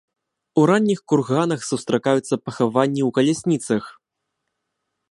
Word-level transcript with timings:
У 0.61 0.63
ранніх 0.69 0.99
курганах 1.13 1.61
сустракаюцца 1.71 2.35
пахаванні 2.49 3.01
ў 3.07 3.09
калясніцах. 3.21 3.83